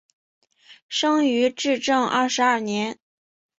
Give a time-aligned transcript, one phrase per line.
[0.89, 2.97] 生于至正二十二年。